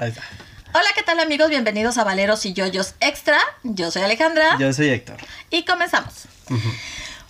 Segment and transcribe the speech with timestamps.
[0.00, 0.22] Ahí está.
[0.72, 1.50] Hola, ¿qué tal amigos?
[1.50, 3.38] Bienvenidos a Valeros y Yoyos Extra.
[3.64, 4.56] Yo soy Alejandra.
[4.58, 5.18] Yo soy Héctor.
[5.50, 6.24] Y comenzamos.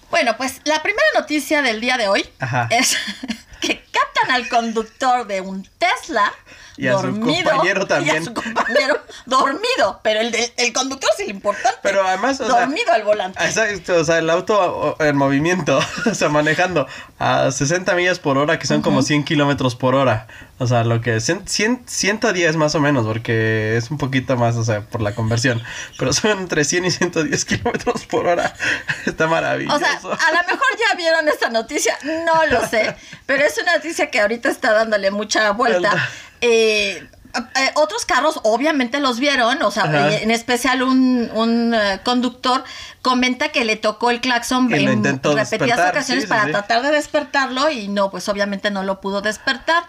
[0.08, 2.68] Bueno, pues la primera noticia del día de hoy Ajá.
[2.70, 2.96] es
[3.60, 6.32] que captan al conductor de un Tesla
[6.80, 7.50] Y a su dormido.
[7.50, 8.16] compañero también.
[8.16, 10.00] Y a su compañero dormido.
[10.02, 11.78] Pero el, de- el conductor es el importante.
[11.82, 13.42] Pero además, o sea, dormido al volante.
[13.44, 15.78] Exacto, o sea, el auto en movimiento,
[16.10, 16.86] o sea, manejando
[17.18, 20.26] a 60 millas por hora, que son como 100 kilómetros por hora.
[20.58, 24.36] O sea, lo que es 100, 100, 110 más o menos, porque es un poquito
[24.36, 25.62] más, o sea, por la conversión.
[25.98, 28.54] Pero son entre 100 y 110 kilómetros por hora.
[29.06, 29.76] Está maravilloso.
[29.76, 31.96] O sea, a lo mejor ya vieron esta noticia,
[32.26, 32.94] no lo sé,
[33.26, 35.92] pero es una noticia que ahorita está dándole mucha vuelta.
[36.40, 40.16] Eh, eh, otros carros obviamente los vieron, o sea, Ajá.
[40.16, 42.64] en especial un, un, eh, conductor
[43.02, 46.50] comenta que le tocó el claxon en repetidas ocasiones sí, sí, para sí.
[46.50, 49.84] tratar de despertarlo y no, pues obviamente no lo pudo despertar.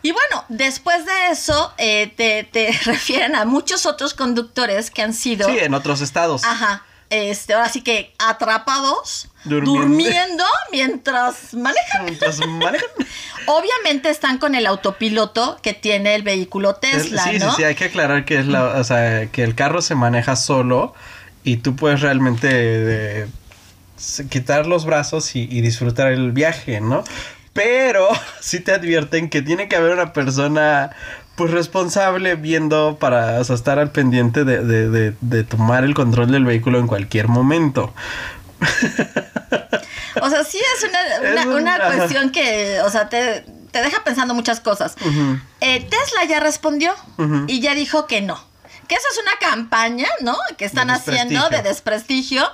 [0.00, 5.12] Y bueno, después de eso eh, te, te refieren a muchos otros conductores que han
[5.12, 5.48] sido...
[5.48, 6.42] sí, en otros estados.
[6.44, 6.84] Ajá.
[7.12, 9.82] Este, ahora sí que atrapados, Durmiendo.
[9.82, 12.06] durmiendo, mientras manejan.
[12.06, 12.88] Mientras manejan.
[13.46, 17.50] Obviamente están con el autopiloto que tiene el vehículo Tesla, sí, ¿no?
[17.50, 20.36] sí, sí, hay que aclarar que es la, o sea, que el carro se maneja
[20.36, 20.94] solo
[21.44, 23.26] y tú puedes realmente
[24.30, 27.04] quitar los brazos y, y disfrutar el viaje, ¿no?
[27.52, 28.08] Pero
[28.40, 30.92] sí te advierten que tiene que haber una persona
[31.36, 35.94] pues responsable viendo para o sea, estar al pendiente de, de- de- de tomar el
[35.94, 37.92] control del vehículo en cualquier momento.
[40.20, 41.96] O sea, sí es una, Es una, un- una ajá.
[41.96, 44.94] cuestión que, o sea, te, te deja pensando muchas cosas.
[45.60, 46.94] Eh, Tesla ya respondió
[47.48, 48.38] y ya dijo que no.
[48.88, 50.36] Que eso es una campaña, ¿no?
[50.58, 52.46] Que están haciendo de desprestigio.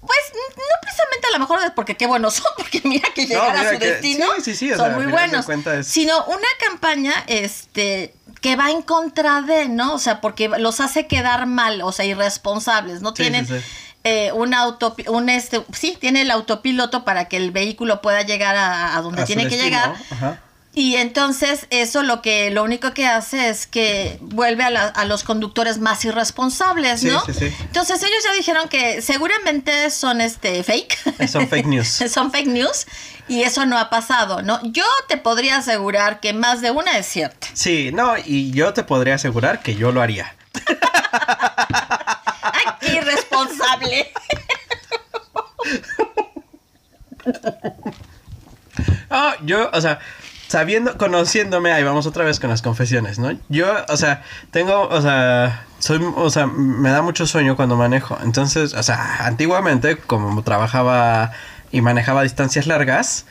[0.00, 0.18] Pues
[0.56, 3.68] no precisamente a lo mejor es porque qué buenos son, porque mira que llegar mira
[3.70, 5.48] a su que- destino sí, sí, sí, son sea, muy buenos.
[5.48, 9.94] es- Sino una campaña este que va en contra de, ¿no?
[9.94, 13.46] O sea, porque los hace quedar mal, o sea, irresponsables, no tienen
[14.04, 18.54] eh, un auto, un este, sí, tiene el autopiloto para que el vehículo pueda llegar
[18.54, 19.96] a, a donde A tiene que destino, llegar.
[20.10, 20.40] Ajá.
[20.74, 25.04] Y entonces eso lo que lo único que hace es que vuelve a, la- a
[25.06, 27.24] los conductores más irresponsables, Sí, ¿no?
[27.24, 27.52] sí, sí.
[27.62, 31.26] Entonces ellos ya dijeron que seguramente son este fake.
[31.28, 31.88] Son fake news.
[32.12, 32.86] son fake news
[33.26, 34.60] y eso no ha pasado, ¿no?
[34.70, 37.48] Yo te podría asegurar que más de una es cierta.
[37.54, 40.34] Sí, no, y yo te podría asegurar que yo lo haría.
[42.42, 44.12] ¡Ay, qué irresponsable!
[49.10, 49.98] Ah, yo, o sea,
[50.48, 53.38] sabiendo, conociéndome, ahí vamos otra vez con las confesiones, ¿no?
[53.48, 58.18] Yo, o sea, tengo, o sea, soy, o sea, me da mucho sueño cuando manejo.
[58.24, 61.30] Entonces, o sea, antiguamente, como trabajaba
[61.70, 63.26] y manejaba distancias largas,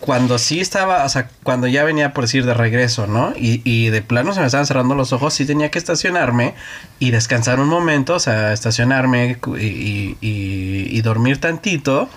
[0.00, 3.32] cuando sí estaba, o sea, cuando ya venía por decir de regreso, ¿no?
[3.36, 6.54] Y, y de plano se me estaban cerrando los ojos, sí tenía que estacionarme
[7.00, 12.08] y descansar un momento, o sea, estacionarme y- y- y dormir tantito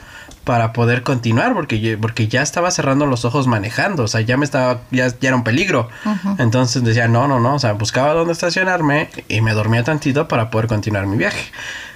[0.44, 4.46] para poder continuar, porque, porque ya estaba cerrando los ojos manejando, o sea, ya me
[4.46, 5.90] estaba, ya, ya era un peligro.
[6.40, 10.50] Entonces decía, no, no, no, o sea, buscaba dónde estacionarme y me dormía tantito para
[10.50, 11.52] poder continuar mi viaje.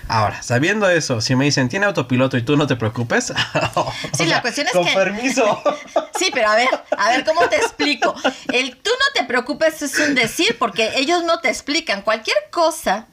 [0.08, 3.34] Ahora, sabiendo eso, si me dicen, tiene autopiloto y tú no te preocupes.
[3.74, 5.64] o Sí, la cuestión es con que- permiso.
[6.18, 8.14] Sí, pero a ver, a ver cómo te explico.
[8.54, 12.04] El tú no te preocupes es un decir porque ellos no te explican.
[12.04, 13.08] Cualquier cosa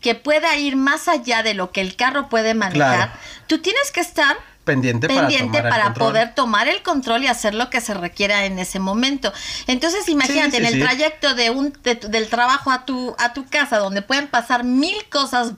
[0.00, 3.12] que pueda ir más allá de lo que el carro puede manejar, Claro.
[3.46, 4.36] tú tienes que estar
[4.68, 8.58] pendiente, pendiente para, tomar poder tomar el control y hacer lo que se requiera en
[8.58, 9.32] ese momento.
[9.66, 10.80] Entonces, imagínate, sí, en el sí.
[10.80, 14.96] trayecto de un de del trabajo a tu a tu casa donde pueden pasar mil
[15.10, 15.54] cosas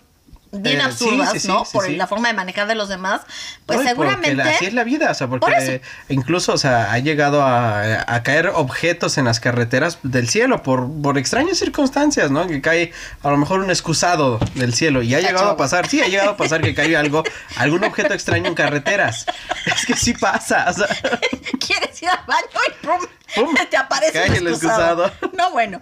[0.53, 1.65] bien Eh, absurdas, sí, sí, ¿no?
[1.65, 3.21] sí, Por la forma de manejar de los demás,
[3.67, 5.85] pues No, seguramente la- así es la vida, o sea, Por porque eso.
[6.09, 10.91] incluso, o sea, ha llegado a, a caer objetos en las carreteras del cielo por,
[11.03, 12.47] por extrañas circunstancias, ¿no?
[12.49, 16.01] Que cae a lo mejor un excusado del cielo y ha llegado a pasar, sí,
[16.03, 17.23] ha llegado a pasar que cae algo,
[17.57, 19.27] algún objeto extraño en carreteras.
[19.67, 20.87] Es que sí pasa, o sea,
[21.67, 23.01] quieres ir al baño y ¡pum!
[23.35, 23.55] ¡Pum!
[23.71, 25.07] te aparece el excusado.
[25.07, 25.31] excusado.
[25.37, 25.81] No, bueno.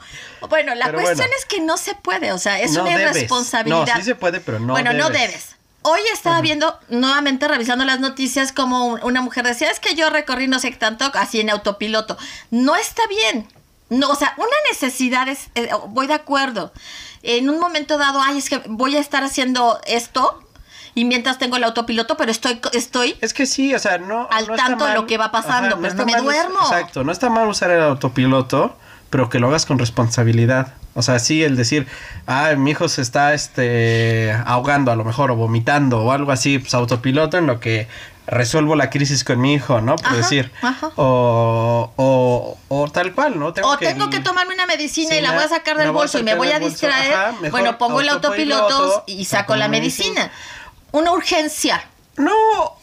[0.48, 1.34] Bueno, la Pero cuestión bueno.
[1.38, 3.16] es que no se puede, o sea, es No una debes.
[3.16, 3.86] irresponsabilidad.
[3.86, 5.56] No, sí se puede, pero no Bueno, no debes.
[5.82, 10.10] Hoy estaba viendo, nuevamente revisando las noticias, como un- una mujer decía, es que yo
[10.10, 12.18] recorrí no sé qué tanto así en autopiloto.
[12.50, 13.48] No está bien.
[13.88, 16.72] No, o sea, una necesidad es, eh, voy de acuerdo.
[17.22, 20.42] En un momento dado, ay, es que voy a estar haciendo esto
[20.98, 24.26] y mientras tengo el autopiloto, pero estoy, estoy Es que sí, o sea, no.
[24.32, 26.58] Al no tanto de lo que va pasando, pero no me mal duermo.
[26.60, 28.76] Exacto, no está mal usar el autopiloto,
[29.08, 30.74] pero que lo hagas con responsabilidad.
[30.94, 31.86] O sea, sí, el decir,
[32.26, 36.58] ah, mi hijo se está este ahogando a lo mejor, o vomitando, o algo así,
[36.58, 37.86] pues autopiloto en lo que
[38.26, 39.94] resuelvo la crisis con mi hijo, ¿no?
[39.94, 40.50] Por Ajá, decir.
[40.62, 40.90] ajá.
[40.96, 43.46] O, o, o tal cual, ¿no?
[43.46, 46.34] o tengo que tomarme una medicina y la voy a sacar del bolso y me
[46.34, 47.14] voy a distraer.
[47.14, 50.32] ajá, bueno, pongo el autopiloto y saco la medicina.
[50.92, 51.84] Una urgencia.
[52.16, 52.32] No,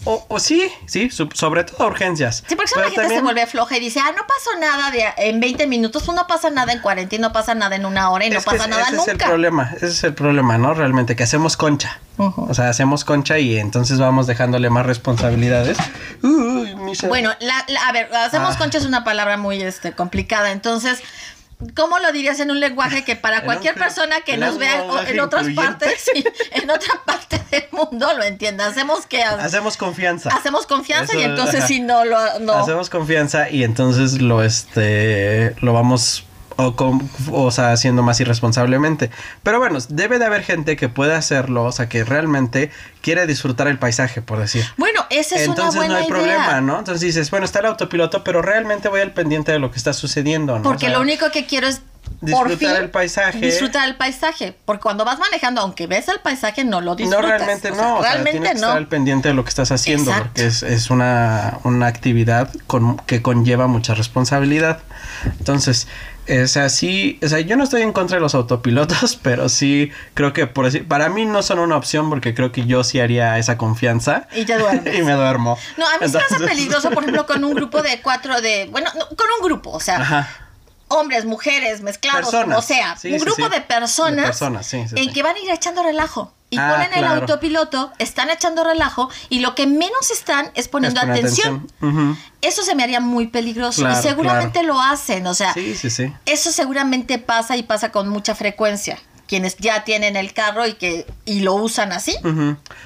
[0.06, 2.42] o, o sí, sí, sobre todo urgencias.
[2.48, 4.92] Sí, porque si la Pero gente se vuelve floja y dice, ah, no pasó nada
[4.92, 7.86] de, en 20 minutos, pues no pasa nada en 40 y no pasa nada en
[7.86, 9.26] una hora y no Es que pasa ese- nada ese es el nunca.
[9.28, 10.74] problema, ese es el problema, ¿no?
[10.74, 12.00] Realmente, que hacemos concha.
[12.18, 12.44] Ujú.
[12.50, 15.78] O sea, hacemos concha y entonces vamos dejándole más responsabilidades.
[16.24, 16.74] Uy,
[17.10, 18.58] Bueno, la, la- a ver, hacemos Ah.
[18.58, 21.00] concha es una palabra muy este, complicada, entonces...
[21.76, 25.20] ¿Cómo lo dirías en un lenguaje que para cualquier un- persona que nos vea en
[25.20, 25.86] otras incluyente?
[25.86, 28.68] partes, sí, en otra parte del mundo lo entienda?
[28.68, 30.30] Hacemos que hacemos confianza.
[30.36, 31.68] hacemos confianza y entonces ajá.
[31.68, 32.54] si no lo no.
[32.54, 36.26] Hacemos confianza y entonces lo este lo vamos
[36.58, 39.10] o, con- o sea, haciendo más irresponsablemente.
[39.44, 43.68] Pero bueno, debe de haber gente que pueda hacerlo, o sea, que realmente quiere disfrutar
[43.68, 44.64] el paisaje, por decir.
[44.78, 46.16] Bueno, esa es Entonces una buena no hay idea.
[46.16, 46.80] problema, ¿no?
[46.80, 49.94] Entonces dices, bueno, está el autopiloto, pero realmente voy al pendiente de lo que está
[49.94, 50.64] sucediendo, ¿no?
[50.64, 51.82] Porque O sea, lo único que quiero es
[52.20, 53.40] por disfrutar fin el paisaje.
[53.40, 57.22] Disfrutar el paisaje, porque cuando vas manejando, aunque ves el paisaje, no lo disfrutas.
[57.22, 57.98] No, realmente O sea, no.
[57.98, 58.78] o sea, realmente tienes que estar no.
[58.78, 60.30] al pendiente de lo que estás haciendo, Exacto.
[60.34, 64.80] porque es, es una, una actividad con, que conlleva mucha responsabilidad.
[65.40, 65.88] Entonces,
[66.28, 69.92] o sea, sí, o sea, yo no estoy en contra de los autopilotos, pero sí
[70.14, 73.00] creo que por decir, para mí no son una opción porque creo que yo sí
[73.00, 74.28] haría esa confianza.
[74.36, 74.96] Y te duermes.
[75.00, 75.58] y me duermo.
[75.78, 78.42] No, a mí se me hace Entonces- peligroso, por ejemplo, con un grupo de cuatro
[78.42, 80.30] de, bueno, no, con un grupo, o sea, Ajá.
[80.88, 82.48] hombres, mujeres, mezclados, Personas.
[82.48, 83.50] como sea, Sí, un grupo sí.
[83.52, 86.34] de personas, De personas, sí, sí, en que van a ir echando relajo.
[86.52, 91.02] Y Ah, ponen el autopiloto, están echando relajo y lo que menos están es poniendo
[91.02, 91.68] Es atención.
[92.42, 95.90] Eso se me haría muy peligroso Claro, y seguramente lo hacen, o sea, Sí, sí,
[95.90, 96.14] sí.
[96.26, 99.00] eso seguramente pasa y pasa con mucha frecuencia.
[99.28, 102.16] Quienes ya tienen el carro y que y lo usan así,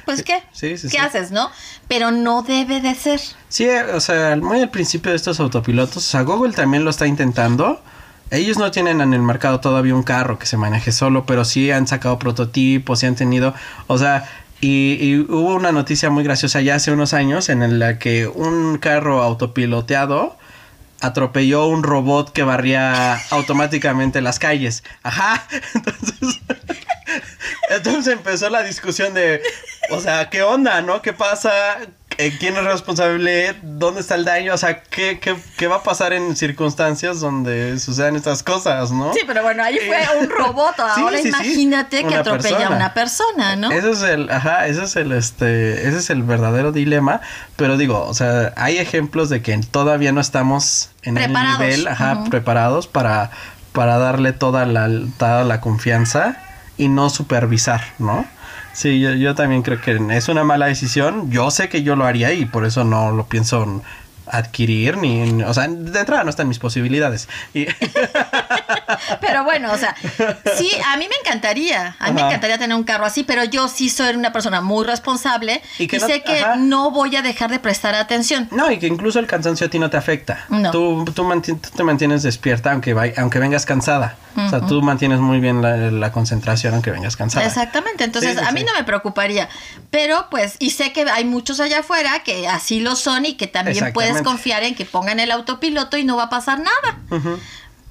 [0.05, 0.41] pues qué,
[0.89, 1.51] ¿qué haces, no?
[1.89, 3.19] Pero no debe de ser.
[3.49, 6.91] Sí, eh, o sea, muy al principio de estos autopilotos, o sea, Google también lo
[6.91, 7.81] está intentando.
[8.31, 11.71] Ellos no tienen en el mercado todavía un carro que se maneje solo, pero sí
[11.71, 13.53] han sacado prototipos y han tenido,
[13.87, 14.29] o sea,
[14.61, 18.77] y, y hubo una noticia muy graciosa ya hace unos años en la que un
[18.77, 20.37] carro autopiloteado
[21.01, 24.83] atropelló un robot que barría automáticamente las calles.
[25.03, 25.47] Ajá.
[25.73, 26.41] Entonces,
[27.69, 29.41] entonces empezó la discusión de,
[29.89, 31.01] o sea, ¿qué onda, no?
[31.01, 31.77] ¿Qué pasa?
[32.21, 33.55] Eh, ¿Quién es responsable?
[33.61, 34.53] ¿Dónde está el daño?
[34.53, 39.13] O sea, ¿qué, qué, qué va a pasar en circunstancias donde sucedan estas cosas, no?
[39.13, 40.77] Sí, pero bueno, ahí fue un robot.
[40.97, 41.29] Ahora sí, sí.
[41.29, 43.71] imagínate que atropella a una persona, ¿no?
[43.71, 47.21] Ese es el, ajá, ese es el, este, ese es el verdadero dilema.
[47.55, 51.61] Pero digo, o sea, hay ejemplos de que todavía no estamos en Preparados.
[51.61, 53.31] el nivel, ajá, preparados para,
[53.71, 56.35] para darle toda la, toda la confianza
[56.75, 58.25] y no supervisar, ¿no?
[58.79, 61.29] Sí, yo, yo también creo que es una mala decisión.
[61.29, 63.83] Yo sé que yo lo haría y por eso no lo pienso
[64.31, 67.27] adquirir ni, o sea, de entrada no están mis posibilidades.
[67.53, 67.65] Y,
[69.21, 69.95] Pero bueno, o sea,
[70.57, 73.67] sí, a mí me encantaría, a mí me encantaría tener un carro así, pero yo
[73.67, 76.55] sí soy una persona muy responsable y, Y que no- sé que ajá.
[76.57, 78.47] no voy a dejar de prestar atención.
[78.51, 80.45] No, y que incluso el cansancio a ti no te afecta.
[80.49, 80.71] No.
[80.71, 84.15] Tú, tú, manti- tú te mantienes despierta aunque, vai- aunque vengas cansada.
[84.37, 87.45] O sea, tú mantienes muy bien la, la concentración aunque vengas cansada.
[87.45, 88.65] Exactamente, entonces Sí, sí, a mí sí.
[88.65, 89.49] no me preocuparía,
[89.89, 93.47] pero pues, y sé que hay muchos allá afuera que así lo son y que
[93.47, 96.99] también puedes Confiar en que pongan el autopiloto y no va a pasar nada.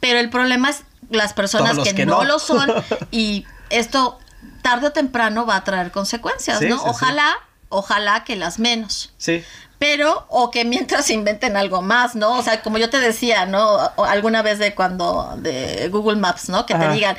[0.00, 2.18] Pero el problema es las personas que, que no.
[2.18, 2.24] no.
[2.24, 2.70] lo son
[3.10, 4.18] y esto
[4.62, 6.76] tarde o temprano va a traer consecuencias, Sí, ¿no?
[6.76, 6.88] sí, sí.
[6.90, 7.34] ojalá,
[7.68, 9.12] ojalá que las menos.
[9.18, 9.42] Sí.
[9.78, 12.32] Pero, o que mientras inventen algo más, ¿no?
[12.38, 13.76] O sea, como yo te decía, ¿no?
[13.96, 16.66] O alguna vez de cuando, de Google Maps, ¿no?
[16.66, 17.16] Que te digan,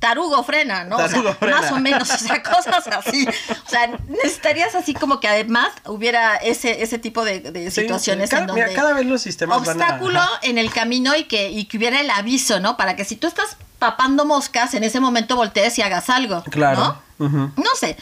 [0.00, 0.96] tarugo frena, ¿no?
[0.96, 1.60] Tarugo o sea, frena.
[1.60, 3.28] más o menos, o sea, cosas así.
[3.66, 8.30] O sea, necesitarías así como que además hubiera ese, ese tipo de, situaciones sí.
[8.30, 11.24] Cada, en donde mira, cada vez los sistemas van a- obstáculo en el camino y
[11.24, 12.76] que, y que hubiera el aviso, ¿no?
[12.76, 16.42] Para que si tú estás papando moscas, en ese momento voltees y hagas algo.
[16.44, 17.00] Claro.
[17.18, 17.96] No sé.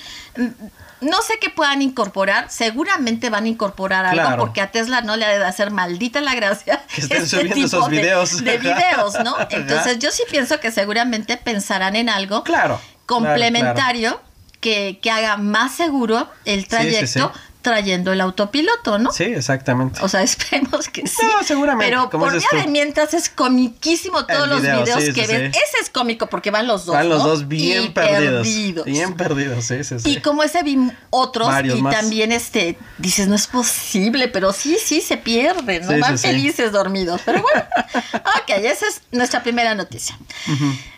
[1.00, 2.50] No sé qué puedan incorporar.
[2.50, 4.38] Seguramente van a incorporar algo Claro.
[4.42, 6.82] porque a Tesla no le ha de hacer maldita la gracia.
[6.94, 8.44] Que estén este subiendo tipo esos de- videos.
[8.44, 9.34] De, videos, ¿no?
[9.36, 9.48] Ajá.
[9.50, 12.80] Entonces yo sí pienso que seguramente pensarán en algo Claro.
[13.06, 14.20] complementario
[14.60, 17.40] Que, que haga más seguro el Sí, sí, trayecto sí.
[17.68, 19.12] Trayendo el autopiloto, ¿no?
[19.12, 20.00] Sí, exactamente.
[20.02, 21.16] O sea, esperemos que sí.
[21.22, 22.56] No, seguramente, Pero por tú.
[22.56, 25.52] de mientras es comiquísimo todos El los video, videos sí, que sí, ves.
[25.54, 25.60] sí.
[25.68, 26.94] Ese es cómico porque van los dos.
[26.94, 27.28] Van los ¿no?
[27.28, 28.86] dos bien Y perdidos.
[28.86, 29.96] Bien perdidos, sí, sí.
[30.04, 30.78] Y como ese vi
[31.10, 31.94] otros Varios y más.
[31.94, 37.20] también este dices no es posible, pero sí, sí se pierde, no van felices dormidos.
[37.24, 37.64] Pero bueno,
[38.42, 40.18] ok, esa es nuestra primera noticia.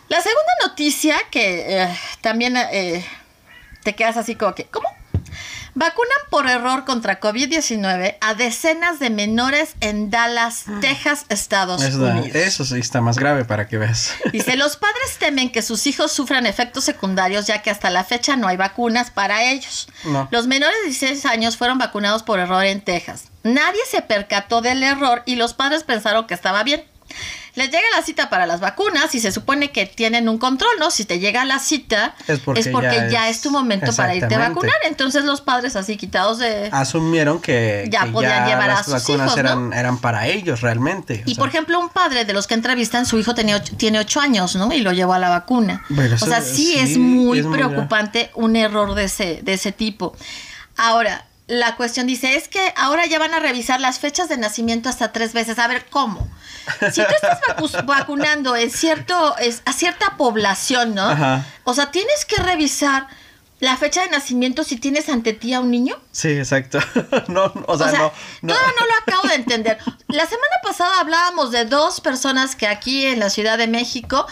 [0.09, 3.05] La segunda noticia que eh, también eh,
[3.85, 4.89] te quedas así como que, ¿cómo?
[5.75, 12.35] Vacunan por error contra COVID-19 a decenas de menores en Dallas, Texas, Estados Eso, Unidos.
[12.35, 14.13] eso sí está más grave para que veas.
[14.33, 18.37] Dice, los padres temen que sus hijos sufran efectos secundarios ya que hasta la fecha
[18.37, 19.89] no hay vacunas para ellos.
[20.05, 20.29] No.
[20.31, 23.25] Los menores de 16 años fueron vacunados por error en Texas.
[23.43, 26.85] Nadie se percató del error y los padres pensaron que estaba bien.
[27.55, 30.91] Les llega la cita para las vacunas y se supone que tienen un control, ¿no?
[30.91, 34.35] Si te llega la cita Es porque ya ya, es- es tu momento para irte
[34.35, 34.75] a vacunar.
[34.87, 36.69] Entonces los padres así quitados de...
[36.73, 39.51] Asumieron que Ya que podían llevar a las sus vacunas hijos, ¿no?
[39.51, 41.23] eran, eran para ellos realmente.
[41.27, 43.75] o Y sea, por ejemplo, un padre de los que entrevistan, su hijo tenía ocho-
[43.77, 44.73] tiene ocho años, ¿no?
[44.73, 45.85] Y lo llevó a la vacuna.
[45.89, 49.41] Bueno, o eso- sea, sí, sí, es muy es muy preocupante un error de ese,
[49.43, 50.15] de ese tipo.
[50.77, 54.89] Ahora, la cuestión dice, es que ahora ya van a revisar las fechas de nacimiento
[54.89, 55.59] hasta tres veces.
[55.59, 56.27] A ver, ¿cómo?
[56.93, 61.11] Si tú estás vacu- vacunando en cierto, es, a cierta población, ¿no?
[61.11, 61.45] Ajá.
[61.65, 63.09] O sea, tienes que revisar
[63.59, 66.01] la fecha de nacimiento si tienes ante ti a un niño.
[66.13, 66.79] Sí, exacto.
[67.29, 68.55] no, no, o sea, O sea, no, no.
[68.55, 69.79] todavía no lo acabo de entender.
[70.09, 74.27] La semana pasada hablábamos de dos personas que aquí en la Ciudad de México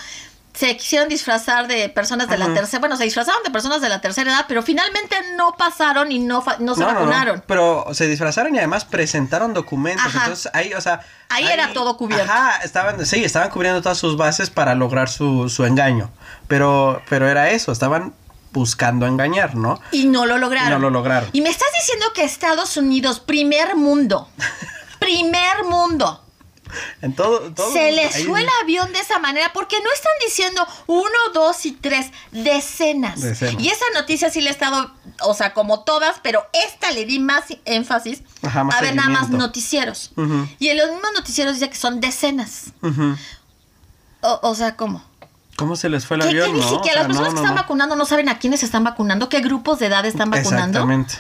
[0.58, 4.00] se quisieron disfrazar de personas de la tercera, bueno, se disfrazaron de personas de la
[4.00, 7.44] tercera edad, pero finalmente no pasaron y no, fa- no se No, no, no, vacunaron.
[7.46, 10.04] Pero se disfrazaron y además presentaron documentos.
[10.06, 10.18] Ajá.
[10.24, 11.00] Entonces ahí, o sea.
[11.28, 12.24] Ahí era todo cubierto.
[12.24, 16.10] Ajá, estaban, sí, estaban cubriendo todas sus bases para lograr su, su engaño.
[16.48, 18.12] Pero, pero era eso, estaban
[18.50, 19.80] buscando engañar, ¿no?
[19.92, 20.68] Y no lo lograron.
[20.70, 21.30] Y no lo lograron.
[21.32, 24.28] Y me estás diciendo que Estados Unidos, primer mundo,
[24.98, 26.24] primer mundo,
[27.02, 30.12] En todo, todo se les ahí- fue el avión de esa manera porque no están
[30.26, 33.20] diciendo uno, dos y tres, decenas.
[33.20, 33.62] Decenas.
[33.62, 34.90] Y esa noticia sí le he estado,
[35.22, 39.08] o sea, como todas, pero esta le di más énfasis Ajá, más a ver nada
[39.08, 40.10] más noticieros.
[40.58, 42.72] Y en los mismos noticieros dice que son decenas.
[44.20, 45.02] O, o sea, ¿cómo?
[45.56, 46.52] ¿Cómo se les fue el Que, avión?
[46.54, 46.68] que no?
[46.70, 49.28] siquiera O sea, las personas no, que están vacunando no saben a quiénes están vacunando,
[49.28, 50.78] qué grupos de edad están vacunando.
[50.78, 51.14] Exactamente.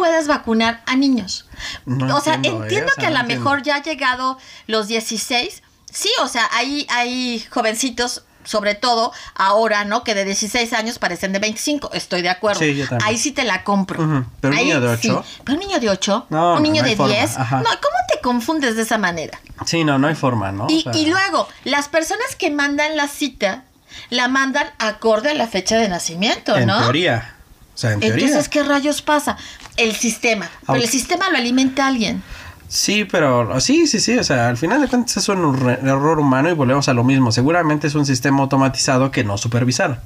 [0.00, 1.46] ¿Cómo puedes vacunar a niños?
[1.84, 2.66] No o sea, entiendo,
[2.98, 5.62] que a no lo mejor ya ha llegado los 16.
[5.92, 10.02] Sí, o sea, hay, hay jovencitos, sobre todo ahora, ¿no?
[10.02, 11.90] Que de 16 años parecen de 25.
[11.92, 12.60] Estoy de acuerdo.
[12.60, 13.08] Sí, yo también.
[13.08, 13.98] Ahí sí te la compro.
[14.40, 15.10] Pero un Ahí niño de sí.
[15.10, 15.24] ocho.
[15.44, 16.26] Pero un niño de 8.
[16.30, 17.12] No, un niño no de forma.
[17.14, 17.36] 10.
[17.36, 17.56] Ajá.
[17.58, 19.38] No, ¿cómo te confundes de esa manera?
[19.66, 20.64] Sí, no, no hay forma, ¿no?
[20.64, 23.64] O Y, sea, y luego, las personas que mandan la cita,
[24.08, 26.78] la mandan acorde a la fecha de nacimiento, En ¿no?
[26.80, 27.34] teoría.
[27.80, 28.26] Sea, en teoría.
[28.26, 29.38] Entonces, ¿qué rayos pasa?
[29.78, 30.50] El sistema.
[30.66, 32.22] Pero el sistema lo alimenta alguien.
[32.68, 36.50] Sí, pero sí, sí, sí, o sea, al final de cuentas es un error humano
[36.50, 37.32] y volvemos a lo mismo.
[37.32, 40.02] Seguramente es un sistema automatizado que no supervisar.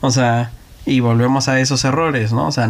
[0.00, 0.50] O sea,
[0.84, 2.48] y volvemos a esos errores, ¿no?
[2.48, 2.68] O sea,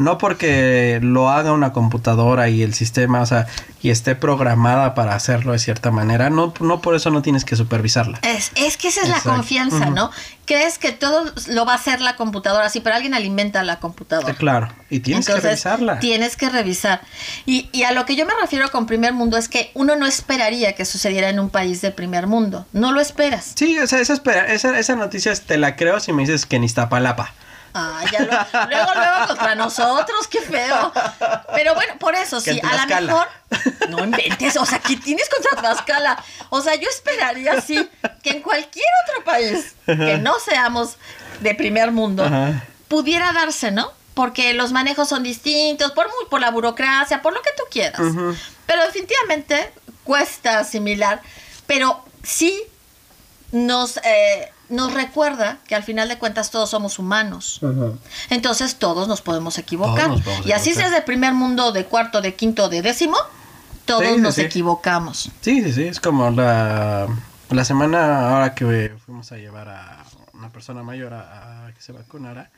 [0.00, 3.46] no porque lo haga una computadora y el sistema, o sea,
[3.82, 7.54] y esté programada para hacerlo de cierta manera, no, no por eso no tienes que
[7.54, 8.18] supervisarla.
[8.22, 9.90] Es, es que esa es la confianza, Ujú.
[9.90, 10.10] ¿no?
[10.46, 14.32] Crees que todo lo va a hacer la computadora, sí, pero alguien alimenta la computadora.
[14.32, 16.00] Eh, Claro, y tienes que revisarla.
[16.00, 17.02] Tienes que revisar.
[17.46, 20.06] Y, y a lo que yo me refiero con primer mundo es que uno no
[20.06, 22.66] esperaría que sucediera en un país de primer mundo.
[22.72, 23.52] No lo esperas.
[23.54, 26.56] Sí, o sea, esa, espera- esa, esa noticia te la creo si me dices que
[26.56, 27.32] en Iztapalapa.
[27.74, 30.92] Ah, ya lo- luego, luego contra nosotros, qué feo.
[31.54, 33.28] Pero bueno, por eso, Que sí, a lo mejor.
[33.88, 36.22] No inventes, o sea, ¿qué tienes contra Tlaxcala?
[36.50, 37.88] O sea, yo esperaría, sí,
[38.22, 40.96] que en cualquier otro país que no seamos
[41.40, 42.64] de primer mundo, Ajá.
[42.88, 43.92] pudiera darse, ¿no?
[44.14, 48.00] Porque los manejos son distintos, por, por la burocracia, por lo que tú quieras.
[48.66, 49.72] Pero definitivamente
[50.04, 51.20] cuesta asimilar,
[51.66, 52.62] pero sí
[53.52, 57.60] nos, eh, nos recuerda que al final de cuentas todos somos humanos.
[58.30, 60.06] Entonces todos nos podemos equivocar.
[60.06, 60.90] Todos nos podemos y así equivocar.
[60.90, 63.16] seas de primer mundo, de cuarto, de quinto, de décimo,
[63.84, 64.40] todos Sí, sí, nos sí.
[64.42, 65.30] equivocamos.
[65.40, 67.08] Sí, sí, sí, es como la,
[67.50, 71.92] la semana ahora que fuimos a llevar a una persona mayor a, a que se
[71.92, 72.50] vacunara.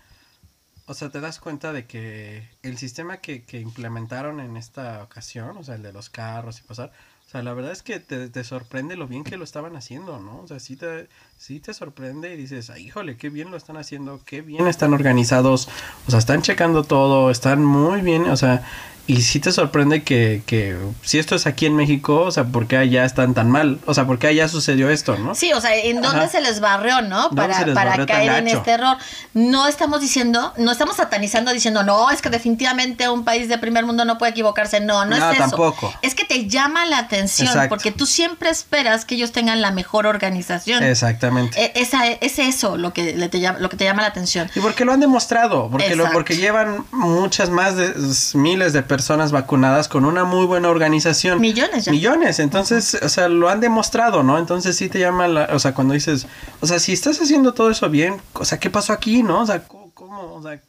[0.87, 5.57] O sea, te das cuenta de que el sistema que, que implementaron en esta ocasión,
[5.57, 6.93] o sea, el de los carros y pasar,
[7.27, 10.19] o sea, la verdad es que te, te sorprende lo bien que lo estaban haciendo,
[10.19, 10.41] ¿no?
[10.41, 11.09] O sea, sí te,
[11.43, 14.95] sí te sorprende y dices, "Ay, híjole, qué bien lo están haciendo, qué bien están
[14.95, 15.69] organizados,
[16.07, 18.63] o sea, están checando todo, están muy bien, o sea,
[19.09, 22.69] y sí te sorprende que, que si esto es aquí en México, o sea, ¿por
[22.69, 23.81] qué allá están tan mal?
[23.87, 25.35] O sea, ¿por qué allá sucedió esto, no?
[25.35, 26.29] Sí, o sea, ¿en dónde Ajá.
[26.29, 27.29] se les barrió, no?
[27.31, 28.97] ¿Dónde Para, caer en este error.
[29.35, 33.85] No estamos diciendo, no estamos satanizando diciendo, no, es que definitivamente un país de primer
[33.85, 34.79] mundo no puede equivocarse.
[34.79, 35.49] No, no, No, es eso.
[35.49, 35.93] tampoco.
[36.03, 37.71] Es que te llama la atención Exacto.
[37.71, 40.81] porque tú siempre esperas que ellos tengan la mejor organización.
[40.85, 41.32] Exactamente.
[41.57, 44.51] E- esa, es eso lo que, le te llama, lo que te llama la atención.
[44.55, 47.93] Y porque lo han demostrado, porque, lo, porque llevan muchas más de
[48.35, 51.41] miles de personas vacunadas con una muy buena organización.
[51.41, 51.93] Millones ya.
[51.93, 54.39] Millones, entonces, o sea, lo han demostrado, ¿no?
[54.39, 56.27] Entonces sí te llama, la, o sea, cuando dices,
[56.61, 59.41] o sea, si estás haciendo todo eso bien, o sea, ¿qué pasó aquí, no?
[59.41, 60.35] O sea, ¿cómo?
[60.35, 60.61] O sea,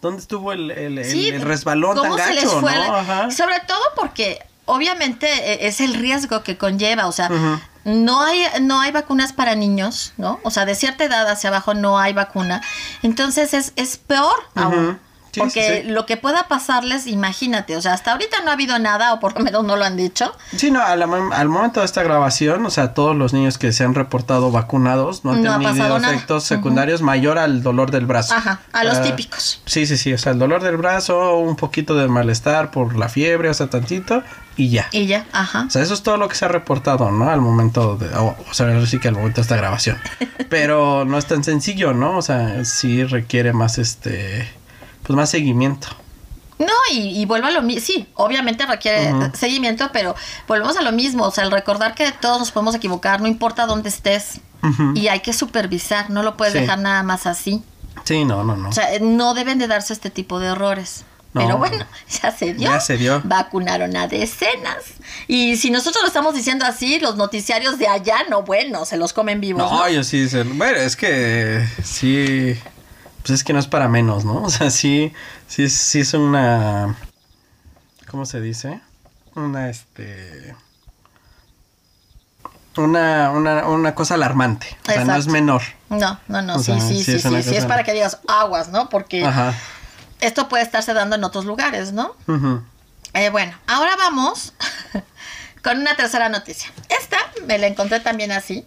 [0.00, 2.74] ¿Dónde estuvo el, el, el- Sí, el resbalón tan ¿cómo se les gacho, fue?
[2.74, 2.96] no?
[2.96, 3.30] Ajá.
[3.30, 7.28] Sobre todo porque obviamente eh, es el riesgo que conlleva, o sea.
[7.84, 10.40] No hay no hay vacunas para niños, ¿no?
[10.42, 12.62] O sea, de cierta edad hacia abajo no hay vacuna.
[13.02, 15.00] Entonces es, es peor aún.
[15.32, 18.78] Sí, porque sí, lo que pueda pasarles, imagínate, o sea, hasta ahorita no ha habido
[18.78, 20.32] nada, o por lo menos no lo han dicho.
[20.56, 23.94] Sí, no, al momento de esta grabación, o sea, todos los niños que se han
[23.94, 28.34] reportado vacunados no han No tenido efectos secundarios mayor al dolor del brazo.
[28.34, 29.62] Ajá, a los Ah, típicos.
[29.66, 33.08] Sí, sí, sí, o sea, el dolor del brazo, un poquito de malestar por la
[33.08, 34.22] fiebre, o sea, tantito,
[34.56, 34.88] y ya.
[34.92, 35.64] Y ya, ajá.
[35.68, 37.30] O sea, eso es todo lo que se ha reportado, ¿no?
[37.30, 38.08] Al momento de...
[38.16, 39.96] O, o sea, ahora sí que al momento de esta grabación.
[40.50, 42.16] Pero no es tan sencillo, ¿no?
[42.18, 44.52] O sea, sí requiere más, este...
[45.10, 45.88] Pues más seguimiento.
[46.58, 47.82] No, y, y vuelvo a lo mismo.
[47.84, 50.14] Sí, obviamente requiere seguimiento, pero
[50.46, 51.24] volvemos a lo mismo.
[51.24, 54.40] O sea, el recordar que todos nos podemos equivocar, no importa dónde estés.
[54.94, 56.60] Y hay que supervisar, no lo puedes Sí.
[56.60, 57.62] dejar nada más así.
[58.04, 58.68] Sí, no, no, no.
[58.68, 61.04] O sea, no deben de darse este tipo de errores.
[61.32, 61.40] No.
[61.42, 61.86] Pero bueno,
[62.22, 62.70] ya se dio.
[62.70, 63.22] Ya se dio.
[63.24, 64.84] Vacunaron a decenas.
[65.28, 69.12] Y si nosotros lo estamos diciendo así, los noticiarios de allá, no, bueno, se los
[69.14, 69.62] comen vivos.
[69.62, 69.88] No, ¿no?
[69.88, 72.54] yo sí, se- bueno, es que sí,
[73.22, 74.42] pues es que no es para menos, ¿no?
[74.42, 75.12] O sea, sí,
[75.46, 76.96] sí, sí es una,
[78.10, 78.80] ¿cómo se dice?
[79.34, 80.54] Una, este,
[82.76, 85.62] una, una, una cosa alarmante, o sea, no es menor.
[85.88, 88.18] No, no, no, O sí, sea, sí, sí sí, es sí, es para que digas
[88.28, 88.88] aguas, ¿no?
[88.88, 89.54] Porque Ajá.
[90.20, 92.14] esto puede estarse dando en otros lugares, ¿no?
[93.12, 94.54] Eh, bueno, ahora vamos
[95.62, 96.70] con una tercera noticia.
[96.88, 98.64] Esta me la encontré también así,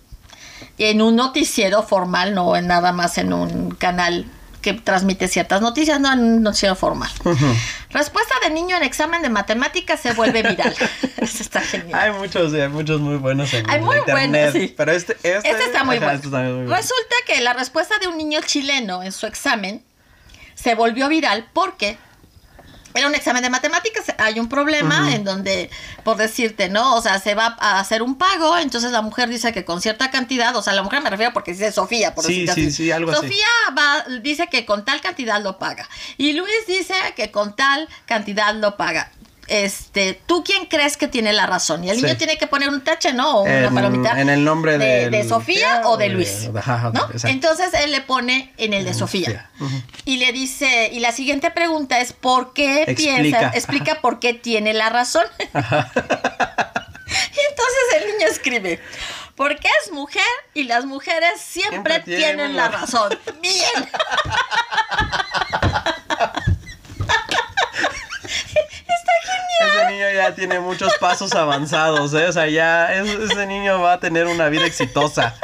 [0.77, 4.25] en un noticiero formal, no en nada más en un canal
[4.63, 7.11] que transmite ciertas noticias, no noticiero formal.
[7.23, 7.45] Ujú.
[7.91, 10.73] Respuesta de niño en examen de matemáticas se vuelve viral.
[11.17, 11.99] Eso está genial.
[11.99, 14.73] Hay muchos, sí, hay muchos muy buenos en Hay muy internet, buenos, sí.
[14.75, 16.15] pero este, este, Este está muy ajá, bueno.
[16.15, 16.75] este está muy bueno.
[16.75, 19.83] Resulta que la respuesta de un niño chileno en su examen
[20.55, 21.97] se volvió viral porque
[22.93, 25.69] era un examen de matemáticas, hay un problema en donde,
[26.03, 26.95] por decirte, ¿no?
[26.95, 30.11] O sea, se va a hacer un pago, entonces la mujer dice que con cierta
[30.11, 32.75] cantidad, o sea, la mujer me refiero porque dice Sofía, por Sí, decirte sí, así.
[32.83, 33.21] sí, algo así.
[33.21, 33.47] Sofía
[33.77, 35.87] va, dice que con tal cantidad lo paga.
[36.17, 39.11] Y Luis dice que con tal cantidad lo paga.
[39.47, 41.83] Este, ¿tú quién crees que tiene la razón?
[41.83, 42.03] Y el Sí.
[42.03, 43.39] niño tiene que poner un tache, ¿no?
[43.39, 44.19] O una En- palomita.
[44.19, 46.49] en el nombre de, de Sofía o de Luis.
[47.25, 49.49] Entonces él le pone en el de Sofía.
[50.05, 53.15] Y le dice, y la siguiente pregunta es ¿por qué Explica.
[53.21, 55.25] piensa, explica por qué tiene la razón?
[55.39, 55.83] y entonces
[57.97, 58.79] el niño escribe,
[59.35, 63.19] porque es mujer y las mujeres siempre, Siempre tienen, tienen la la- razón.
[63.41, 63.89] Bien.
[69.59, 72.27] Ese niño ya tiene muchos pasos avanzados, ¿eh?
[72.27, 75.33] O sea, ya es- ese niño va a tener una vida exitosa.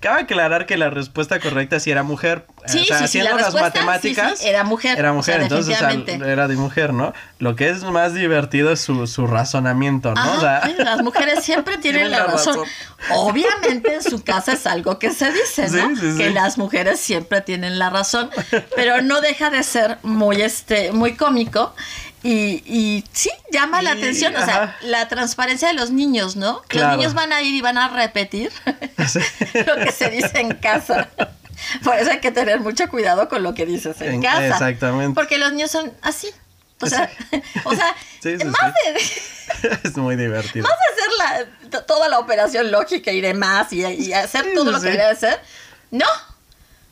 [0.00, 2.44] Cabe aclarar que la respuesta correcta sí era mujer.
[2.66, 4.32] Sí, o sea, sí, sí, haciendo la las matemáticas.
[4.38, 6.32] sí, sí, era mujer, Era o mujer, sea, entonces o sea, definitivamente.
[6.32, 7.12] era de mujer, ¿no?
[7.38, 10.20] Lo que es más divertido es su, su razonamiento, ¿no?
[10.20, 12.56] Ajá, sí, las mujeres siempre tienen, Tienen la, la razón.
[12.56, 12.68] razón.
[13.10, 15.88] Obviamente en su casa es algo que se dice, ¿no?
[15.90, 16.34] Sí, sí, Que sí.
[16.34, 18.28] las mujeres siempre tienen la razón,
[18.74, 21.74] pero no deja de ser muy este muy cómico
[22.22, 26.62] y, y sí llama la atención, o sea, la transparencia de los niños, ¿no?
[26.68, 26.88] Claro.
[26.88, 28.52] Los niños van a ir y van a repetir
[29.08, 29.18] Sí.
[29.66, 31.08] lo que se dice en casa.
[31.84, 34.46] Por eso hay que tener mucho cuidado con lo que dices en, En- casa.
[34.48, 35.14] exactamente.
[35.14, 36.28] Porque los niños son así.
[36.80, 37.08] O sea,
[37.64, 40.66] o sea, Sí, sí, más de es muy divertido.
[40.66, 44.66] más de hacer la, to- toda la operación lógica y demás y, y hacer todo
[44.72, 44.84] lo que sí.
[44.86, 45.40] debería de hacer.
[45.92, 46.06] No.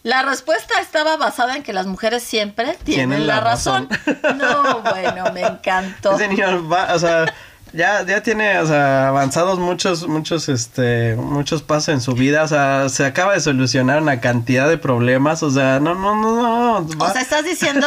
[0.03, 3.89] La respuesta estaba basada en que las mujeres siempre tienen, Tienen la, la razón.
[3.91, 4.39] razón.
[4.39, 4.70] No,
[5.13, 6.13] bueno, me encantó.
[6.15, 7.33] Ese niño va, o sea,
[7.73, 12.49] ya, ya tiene, o sea, avanzados muchos, muchos, este, muchos pasos en su vida, o
[12.49, 17.05] sea, se acaba de solucionar una cantidad de problemas, o sea, no, no, no, no.
[17.05, 17.87] O sea, estás diciendo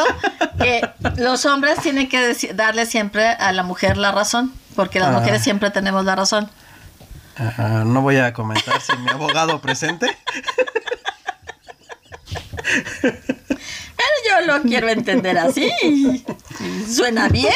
[0.58, 0.82] que
[1.18, 5.20] los hombres tienen que darle siempre a la mujer la razón, porque las Ah.
[5.20, 6.50] mujeres siempre tenemos la razón.
[7.36, 10.16] Ajá, no voy a comentar si mi abogado presente.
[13.96, 15.72] Pero yo lo quiero entender así.
[16.94, 17.54] Suena bien.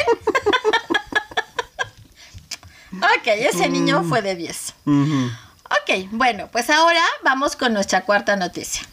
[2.93, 4.73] ok, ese niño fue de 10.
[4.85, 5.31] Ujú,
[5.65, 8.83] Ok, bueno, pues ahora vamos con nuestra cuarta noticia.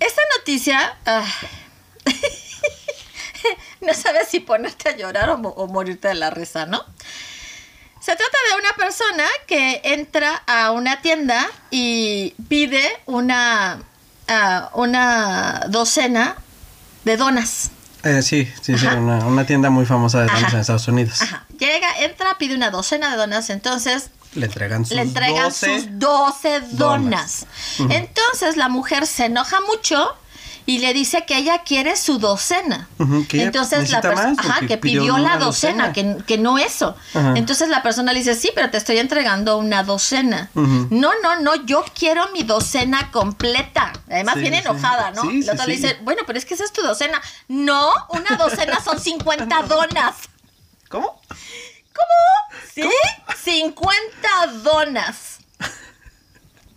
[0.00, 0.96] Esta noticia...
[1.06, 1.24] ah,
[3.80, 6.84] no sabes si ponerte a llorar o, mo- o morirte de la risa, ¿no?
[8.00, 13.80] Se trata de una persona que entra a una tienda y pide una,
[14.28, 16.36] ah, una docena
[17.04, 17.70] de donas.
[18.04, 20.54] Eh, sí, sí, sí, una, una tienda muy famosa de donas Ajá.
[20.54, 21.20] en Estados Unidos.
[21.22, 21.44] Ajá.
[21.58, 25.80] Llega, entra, pide una docena de donas, entonces Le entregan sus le entregan 12.
[25.80, 27.46] sus 12 donas.
[27.90, 30.14] Entonces la mujer se enoja mucho
[30.68, 32.88] y le dice que ella quiere su docena.
[33.30, 36.16] Que Entonces la persona, ajá, que pidió pidió la docena, docena.
[36.18, 36.94] que, que no eso.
[37.36, 40.50] Entonces la persona le dice, sí, pero te estoy entregando una docena.
[40.54, 43.94] No, no, no, yo quiero mi docena completa.
[44.10, 44.68] Además Sí, viene sí.
[44.68, 45.22] enojada, ¿no?
[45.22, 47.18] Sí, la otra le dice, bueno, pero es que esa es tu docena.
[47.48, 50.16] No, una docena son 50 donas.
[50.90, 51.18] ¿Cómo?
[51.94, 52.60] ¿Cómo?
[52.74, 52.82] ¿Sí?
[53.42, 55.38] 50 donas.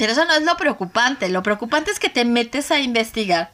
[0.01, 1.29] Pero eso no es lo preocupante.
[1.29, 3.51] Lo preocupante es que te metes a investigar.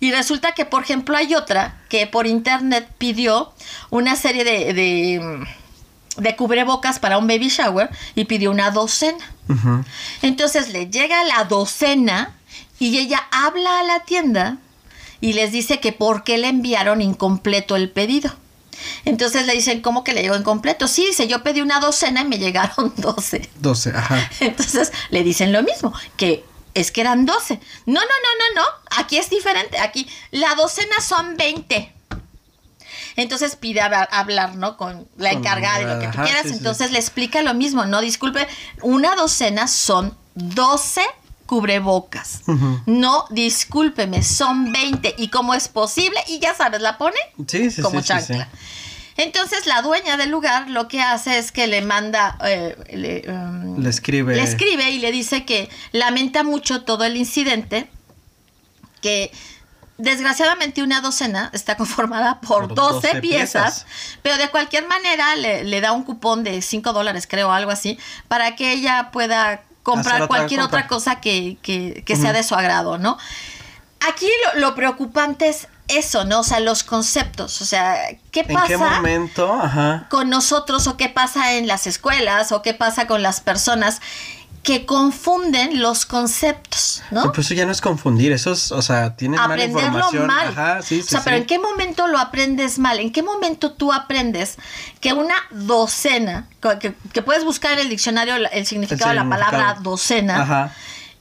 [0.00, 3.52] Y resulta que, por ejemplo, hay otra que por internet pidió
[3.90, 5.46] una serie de, de,
[6.16, 9.24] de cubrebocas para un baby shower y pidió una docena.
[10.20, 12.34] Entonces le llega la docena
[12.80, 14.56] y ella habla a la tienda
[15.20, 18.34] y les dice que por qué le enviaron incompleto el pedido.
[19.04, 20.88] Entonces le dicen, ¿cómo que le llegó incompleto?
[20.88, 23.50] Sí, dice, yo pedí una docena y me llegaron 12.
[23.56, 24.30] 12, ajá.
[24.40, 27.60] Entonces le dicen lo mismo, que es que eran 12.
[27.86, 28.00] No, no, no,
[28.54, 28.66] no, no,
[28.98, 29.78] aquí es diferente.
[29.78, 31.92] Aquí la docena son 20.
[33.16, 34.76] Entonces pide hab- hablar, ¿no?
[34.76, 36.42] Con la encargada y lo que tú ajá, quieras.
[36.44, 36.54] sí, sí.
[36.56, 37.84] Entonces le explica lo mismo.
[37.84, 38.46] No, disculpe,
[38.82, 41.00] una docena son 12
[41.46, 42.40] cubrebocas.
[42.86, 45.14] No, discúlpeme, son 20.
[45.18, 46.18] ¿Y cómo es posible?
[46.26, 48.48] Y ya sabes, la pone Sí, sí, como sí, sí, chancla.
[49.16, 53.78] Entonces la dueña del lugar lo que hace es que le manda, eh, le, um,
[53.80, 54.34] Le escribe.
[54.34, 57.88] le escribe y le dice que lamenta mucho todo el incidente,
[59.00, 59.30] que
[59.98, 63.86] desgraciadamente una docena está conformada por, Por 12, 12 piezas, piezas.
[64.22, 67.98] pero de cualquier manera le, le da un cupón de 5 dólares, creo, algo así,
[68.28, 70.78] para que ella pueda comprar otra cualquier compra.
[70.80, 73.16] otra cosa que, que- que sea de su agrado, ¿no?
[74.08, 76.40] Aquí lo, lo preocupante es eso, ¿no?
[76.40, 77.96] O sea, los conceptos, o sea,
[78.30, 78.66] ¿qué ¿En pasa?
[78.66, 79.52] qué momento?
[79.52, 80.06] Ajá.
[80.10, 84.00] con nosotros o qué pasa en las escuelas o qué pasa con las personas
[84.62, 87.30] que confunden los conceptos, ¿no?
[87.32, 90.26] Pues eso ya no es confundir, eso es, o sea, tienes mala Aprenderlo información.
[90.26, 90.48] mal.
[90.48, 91.08] Ajá, sí, sí.
[91.08, 91.36] o sea, pero.
[91.36, 92.98] ¿en qué momento lo aprendes mal?
[92.98, 94.56] ¿En qué momento tú aprendes
[95.00, 96.48] que una docena,
[96.80, 100.72] que, que puedes buscar en el diccionario el significado de la palabra docena, Ajá.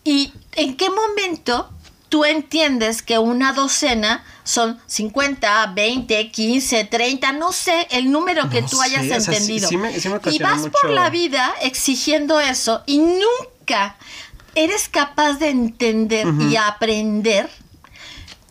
[0.06, 1.70] ¿Y en qué momento
[2.10, 8.62] tú entiendes que una docena son 50, 20, 15, 30, no sé, el número que
[8.62, 9.70] No tú hayas sé, o sea, sí- entendido?
[9.70, 13.96] sí me- sí me y vas por mucho- la vida exigiendo eso y nunca
[14.56, 17.50] eres capaz de entender y aprender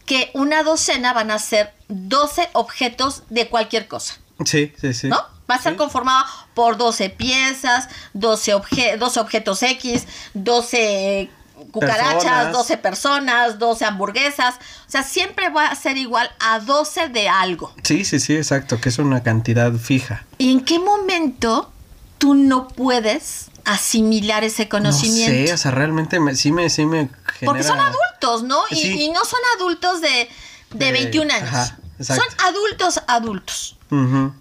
[0.07, 4.15] que una docena van a ser 12 objetos de cualquier cosa.
[4.45, 5.09] Sí, sí, sí.
[5.09, 5.17] ¿no?
[5.51, 5.77] Va a estar Sí.
[5.79, 6.25] conformada
[6.55, 11.31] por 12 piezas, 12, obje 12 objetos X, 12
[11.71, 12.53] cucarachas, Personas.
[12.53, 14.55] 12 personas, 12 hamburguesas.
[14.87, 17.73] O sea, siempre va a ser igual a 12 de algo.
[17.85, 20.25] Sí, sí, sí, exacto, que es una cantidad fija.
[20.39, 21.71] ¿Y en qué momento
[22.19, 25.33] tú no puedes asimilar ese conocimiento?
[25.41, 27.47] No sé, o sea, realmente me, sí me, sí me genera...
[27.47, 28.63] Porque son adultos, ¿no?
[28.71, 29.01] Y, Sí.
[29.03, 30.29] y no son adultos de,
[30.73, 31.49] de De- 21 años.
[31.49, 32.23] ajá, exacto.
[32.25, 33.77] son adultos adultos.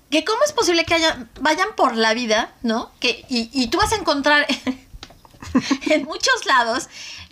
[0.09, 2.89] Que cómo es posible que haya, vayan por la vida, ¿no?
[3.01, 4.47] Que, y, y tú vas a encontrar
[5.89, 6.87] en muchos lados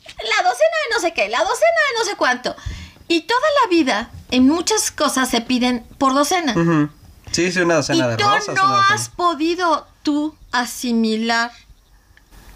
[0.05, 2.55] la docena de no sé qué, la docena de no sé cuánto.
[3.07, 6.53] Y toda la vida, en muchas cosas se piden por docena.
[7.31, 8.47] Sí, sí, una y docena de tú rosas.
[8.47, 11.51] no una docena- has podido tú asimilar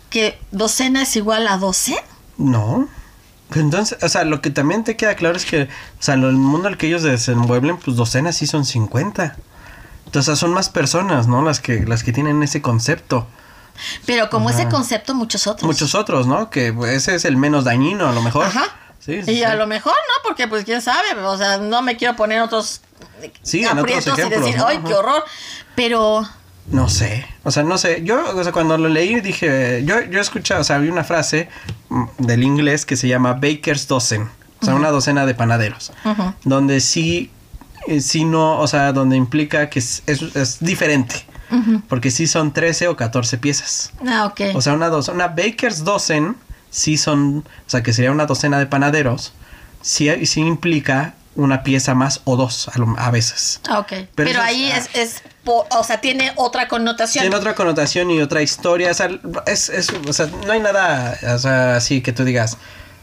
[0.10, 1.96] que docena es igual a doce.
[2.38, 2.88] No.
[3.56, 5.68] Entonces, o sea, lo que también te queda claro es que, o
[6.02, 9.36] sea, lo- el mundo al que ellos desenvuelven, pues docenas sí son 50.
[10.06, 11.42] Entonces son más personas, ¿no?
[11.44, 13.28] Las que, las que tienen ese concepto.
[14.06, 14.62] Pero como Ajá.
[14.62, 15.66] ese concepto, muchos otros.
[15.66, 16.50] Muchos otros, ¿no?
[16.50, 18.46] Que ese es el menos dañino, a lo mejor.
[18.46, 18.66] Ajá.
[19.00, 21.98] Sí, sí, y a lo mejor no, porque pues quién sabe, o sea, no me
[21.98, 22.80] quiero poner otros
[23.42, 25.24] Sí, en otros aprietos y ejemplos, decir, ay, qué horror.
[25.76, 26.26] Pero
[26.70, 27.26] No sé.
[27.44, 28.02] O sea, no sé.
[28.06, 29.84] Yo, o sea, cuando lo leí dije.
[29.86, 31.50] Yo, yo escuché, o sea, había una frase
[31.90, 34.30] mm, del inglés que se llama Baker's Dozen.
[34.62, 35.92] O sea, una docena de panaderos.
[36.06, 36.34] Ujú.
[36.46, 37.30] Donde sí.
[37.88, 38.60] eh, sí no.
[38.60, 41.26] O sea, donde implica que es, es, es diferente.
[41.88, 43.92] Porque sí son 13 o 14 piezas.
[44.08, 44.56] Ah, ok.
[44.56, 46.36] O sea, una, doce- una Baker's Dozen
[46.70, 47.38] sí son.
[47.38, 49.34] O sea, que sería una docena de panaderos.
[49.82, 53.60] Sí, sí implica una pieza más o dos a, lo- a veces.
[53.68, 53.88] Ah, ok.
[53.90, 54.78] pero Pero, eso es- ahí ah.
[54.78, 57.24] es, es po- o sea, tiene otra connotación.
[57.24, 58.92] Tiene otra connotación y otra historia.
[58.92, 59.10] O sea,
[59.48, 62.58] es, es- o sea, no hay nada o sea, así que tú digas,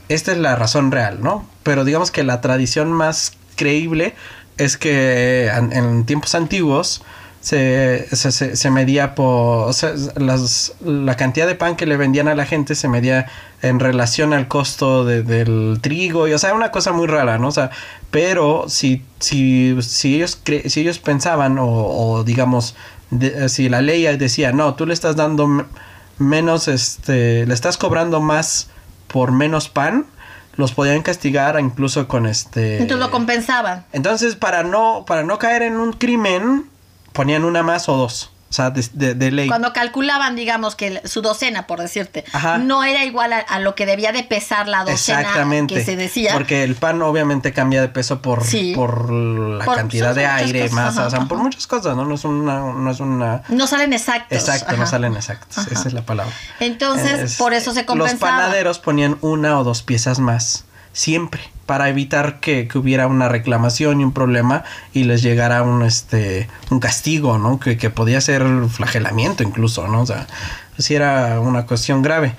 [0.08, 1.48] esta es la razón real, ¿no?
[1.62, 4.14] Pero digamos que la tradición más creíble
[4.56, 7.02] es que en, tiempos antiguos
[7.40, 9.68] se, se, se- se medía por...
[9.68, 13.26] O sea, las- la cantidad de pan que le vendían a la gente se medía
[13.62, 16.29] en relación al costo de- del trigo.
[16.29, 17.48] Y, o sea, una cosa muy rara, ¿no?
[17.48, 17.70] O sea,
[18.11, 22.74] pero si, si, si, ellos, cre- si ellos pensaban o, o digamos,
[23.11, 25.64] de- si la ley decía, no, tú le estás dando me-
[26.18, 28.68] menos, este, le estás cobrando más
[29.09, 30.05] por menos pan,
[30.57, 32.74] los podían castigar incluso con este...
[32.79, 33.87] Entonces lo compensaban.
[33.92, 36.66] Entonces, para no, para no caer en un crimen,
[37.12, 38.31] ponían una más o dos.
[38.49, 39.46] O sea, de, de- de ley.
[39.46, 42.59] Cuando calculaban, digamos, que su docena, por decirte, Ajá.
[42.59, 45.73] no era igual a, a lo que debía de pesar la docena Exactamente.
[45.73, 46.33] que se decía.
[46.33, 48.73] Porque el pan obviamente cambia de peso por, Sí.
[48.75, 52.05] por la Por- cantidad de aire, cosas, masa, ajá, o sea, por muchas cosas, ¿no?
[52.05, 53.42] No es una, no es una...
[53.51, 54.37] No salen exactos.
[54.37, 54.87] Exacto, no Ajá.
[54.90, 55.68] salen exactos.
[55.68, 56.35] Esa es la palabra.
[56.59, 58.33] Entonces, Es- por eso se Los compensaba.
[58.33, 64.00] panaderos ponían una o dos piezas más, siempre, para evitar que, que hubiera una reclamación
[64.00, 67.61] y un problema y les llegara un este un castigo, ¿no?
[67.61, 70.00] Que, que podía ser flagelamiento incluso, ¿no?
[70.00, 70.26] O sea,
[70.78, 72.35] si era una cuestión grave.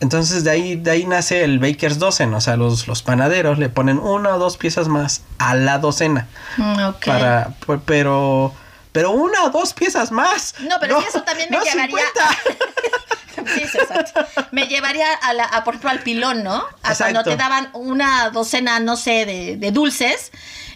[0.00, 3.68] Entonces de ahí, de ahí nace el Baker's Dozen, o sea, los, los panaderos le
[3.68, 6.26] ponen una o dos piezas más a la docena.
[6.56, 7.06] Mm, ok.
[7.06, 7.54] Para,
[7.86, 8.52] pero,
[8.90, 10.56] pero una o dos piezas más.
[10.58, 11.98] No, pero es que eso también me no llevaría.
[13.44, 13.54] 50.
[13.60, 14.26] Sí, sí, exacto.
[14.50, 16.64] Me llevaría a la, a, por ejemplo, al pilón, ¿no?
[16.82, 20.32] A cuando te daban una docena, no sé, de, de dulces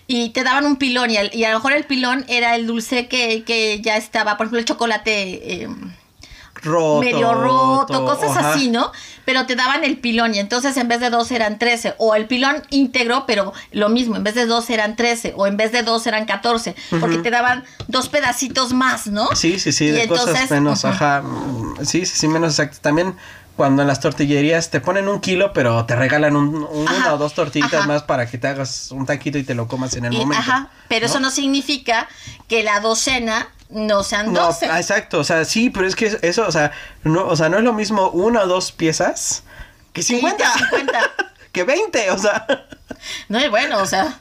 [0.07, 2.67] y te daban un pilón y, al- y a lo mejor el pilón era el
[2.67, 5.69] dulce que, que ya estaba, por ejemplo, el chocolate eh,
[6.62, 8.53] roto, medio roto, cosas ajá.
[8.53, 8.92] así, ¿no?
[9.25, 12.27] Pero te daban el pilón y entonces en vez de dos eran 13 o el
[12.27, 15.83] pilón íntegro, pero lo mismo, en vez de dos eran 13 o en vez de
[15.83, 19.29] dos eran 14, porque te daban dos pedacitos más, ¿no?
[19.35, 21.23] Sí, sí, sí, Y de cosas entonces, menos, ajá.
[21.83, 22.79] Sí, sí, sí, menos exacto.
[22.81, 23.14] También
[23.57, 27.14] cuando en las tortillerías te ponen un kilo, pero te regalan un, un- Ajá, una
[27.14, 27.87] o dos tortillitas ajá.
[27.88, 30.38] más para que te hagas un taquito y te lo comas en el Y- momento.
[30.40, 32.09] ajá, pero eso no significa
[32.49, 34.66] que la docena no sean No, 12.
[34.71, 36.71] ah, exacto, o sea, sí, pero es que eso, o sea,
[37.03, 39.42] no, o sea, no es lo mismo una o dos piezas
[39.92, 40.45] que Sí, 50.
[40.53, 41.01] que 50.
[41.53, 42.47] que 20, o sea.
[43.29, 44.16] No, y bueno, o sea,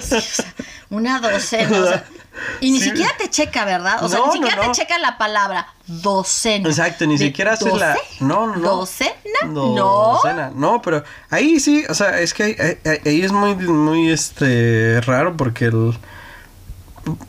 [0.00, 0.44] sí, o sea,
[0.90, 1.80] una docena.
[1.80, 2.04] o sea,
[2.60, 2.90] y ni Sí.
[2.90, 4.02] siquiera te checa, ¿verdad?
[4.04, 4.72] O sea, No, ni siquiera no, no.
[4.72, 6.68] te checa la palabra docena.
[6.68, 7.94] Exacto, ni ¿De siquiera haces la.
[7.94, 8.00] 12?
[8.24, 8.76] No, no, no.
[8.76, 9.12] ¿Docena?
[9.46, 9.74] No.
[9.74, 10.52] Docena.
[10.54, 15.66] No, pero ahí sí, o sea, es que ahí, es muy, muy este raro porque
[15.66, 15.96] el.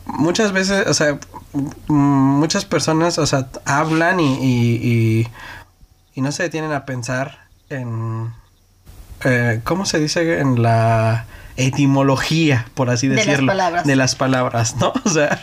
[0.06, 1.18] Muchas veces, o sea,
[1.88, 4.76] muchas personas, o sea, hablan y, y,
[5.22, 5.28] y,
[6.14, 8.32] y no se detienen a pensar en.
[9.24, 10.40] eh, ¿Cómo se dice?
[10.40, 11.24] En la
[11.56, 13.48] etimología, por así De las decirlo.
[13.52, 13.84] palabras.
[13.84, 14.92] De las palabras, ¿no?
[15.04, 15.38] O sea.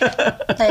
[0.57, 0.65] Sí.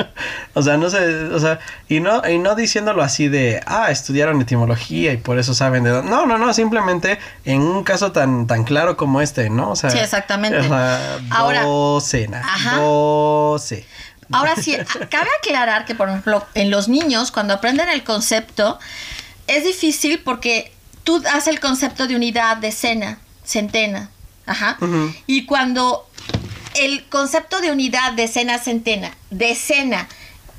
[0.54, 4.40] O sea, no sé, o sea, y no, y no diciéndolo así de, ah, estudiaron
[4.40, 6.10] etimología y por eso saben de dónde.
[6.10, 9.70] No, no, no, simplemente en un caso tan, tan claro como este, ¿no?
[9.70, 10.58] O sea, Sí, exactamente.
[10.58, 12.76] o sea, Ahora- docena, Ajá.
[12.78, 13.86] doce.
[14.30, 14.76] Ahora sí,
[15.10, 18.78] cabe aclarar que, por ejemplo, en los niños, cuando aprenden el concepto,
[19.46, 20.70] es difícil porque
[21.04, 24.10] tú haces el concepto de unidad, decena, centena.
[24.48, 24.78] Ajá.
[25.26, 26.08] Y cuando
[26.74, 30.08] el concepto de unidad, decena, centena, decena,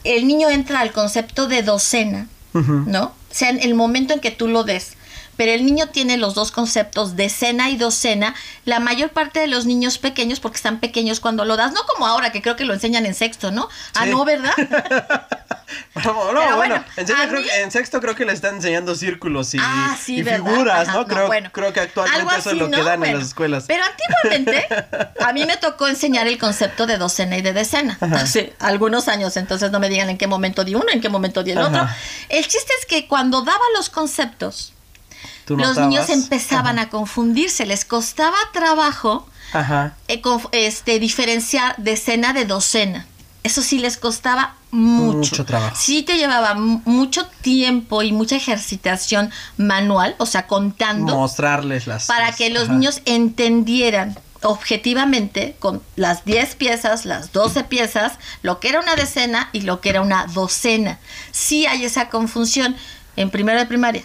[0.04, 2.28] el niño entra al concepto de docena.
[2.54, 3.04] ¿no?
[3.04, 4.94] O sea, en el momento en que tú lo des.
[5.40, 8.36] Pero el niño tiene los dos conceptos, decena y docena.
[8.66, 12.06] La mayor parte de los niños pequeños, porque están pequeños cuando lo das, no como
[12.06, 13.70] ahora, que creo que lo enseñan en sexto, ¿no?
[13.96, 14.52] Ah, no, ¿verdad?
[16.04, 18.96] No, bueno, bueno, en, serio, creo mí- que- en sexto creo que le están enseñando
[18.96, 21.06] círculos y, ah, sí, figuras, Ajá, ¿no?
[21.06, 21.50] Creo, bueno.
[21.54, 22.84] creo que actualmente Algo eso es lo así, que ¿no?
[22.86, 23.66] dan en las escuelas.
[23.68, 24.68] Pero antiguamente
[25.24, 27.98] a mí me tocó enseñar el concepto de docena y de decena.
[28.02, 31.44] Hace algunos años, entonces no me digan en qué momento di uno, en qué momento
[31.44, 31.88] di el otro.
[32.30, 34.74] El chiste es que cuando daba los conceptos,
[35.50, 35.90] ¿Tú los notabas?
[35.90, 39.96] niños empezaban a confundirse, les costaba trabajo Ajá.
[40.08, 40.22] eh,
[40.54, 43.06] este, diferenciar decena de docena.
[43.44, 45.18] Eso sí les costaba mucho.
[45.18, 45.76] Mucho trabajo.
[45.80, 52.06] Sí te llevaba mu- mucho tiempo y mucha ejercitación manual, o sea, contando, Mostrarles las.
[52.06, 52.74] para que los ajá.
[52.74, 59.50] niños entendieran objetivamente con las 10 piezas, las 12 piezas, lo que era una decena
[59.52, 61.00] y lo que era una docena.
[61.32, 62.76] Sí hay esa confusión
[63.16, 64.04] en primero de primaria.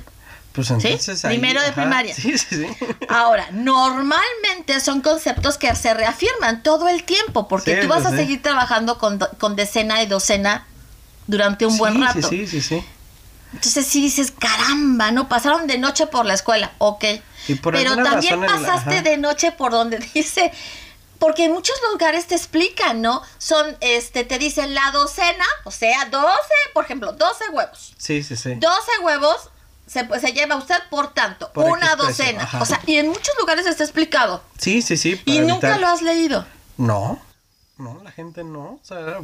[0.54, 1.74] Pues entonces ahí, Primero de ajá.
[1.82, 2.14] primaria.
[2.14, 2.66] Sí, sí, sí.
[3.08, 8.06] Ahora, normalmente son conceptos que se reafirman todo el tiempo, porque Sí, tú vas pues
[8.06, 8.22] a sí.
[8.22, 10.66] seguir trabajando con, con decena y docena
[11.26, 12.28] durante un buen Sí, rato.
[12.28, 12.84] Sí, sí, sí, sí.
[13.52, 15.28] Entonces sí dices, caramba, ¿no?
[15.28, 17.04] Pasaron de noche por la escuela, ok.
[17.48, 20.52] Y por Pero también la- pasaste de noche por donde dice,
[21.18, 23.22] porque en muchos lugares te explican, ¿no?
[23.38, 26.28] Son, este, te dicen la docena, o sea, 12,
[26.74, 27.94] por ejemplo, 12 huevos.
[27.96, 28.54] Sí, sí, sí.
[28.54, 29.50] 12 huevos
[29.86, 32.48] se, se lleva usted por tanto, Por una docena.
[32.60, 34.42] O sea, y en muchos lugares está explicado.
[34.58, 35.20] Sí, sí, sí.
[35.24, 36.46] Y nunca lo has leído.
[36.76, 37.20] No.
[37.76, 38.60] No, la gente no.
[38.60, 39.18] O sea,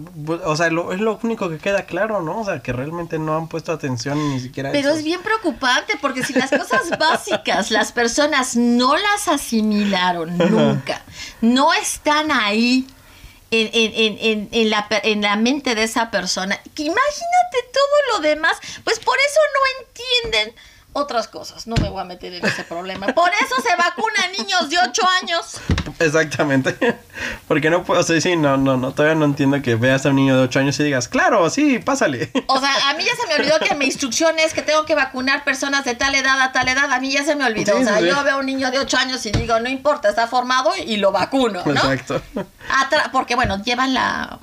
[0.45, 2.41] o sea, lo- es lo único que queda claro, ¿no?
[2.41, 4.99] O sea, que realmente no han puesto atención ni siquiera Pero eso.
[4.99, 11.03] es bien preocupante porque si las cosas básicas las personas no las asimilaron nunca,
[11.41, 12.89] no están ahí
[13.51, 18.21] en, en- en- en- la, en la mente de esa persona, que imagínate todo lo
[18.21, 20.55] demás, pues por eso no entienden
[20.93, 21.67] otras cosas.
[21.67, 23.07] No me voy a meter en ese problema.
[23.09, 25.61] Por eso se vacunan niños de 8 años.
[25.99, 26.77] Exactamente.
[27.49, 30.09] Porque no puedo, o sea, sí, no, no, no, todavía no entiendo que veas a
[30.11, 32.31] un niño de 8 años y digas, claro, sí, pásale.
[32.47, 34.95] O sea, a mí ya se me olvidó que mi instrucción es que tengo que
[34.95, 36.91] vacunar personas de tal edad a tal edad.
[36.93, 37.77] A mí ya se me olvidó.
[37.77, 39.69] Sí, o sea, sí, yo veo a un niño de 8 años y digo, no
[39.69, 41.73] importa, está formado y lo vacuno, ¿no?
[41.73, 42.21] Exacto.
[42.69, 44.39] Atra- porque bueno, llevan la,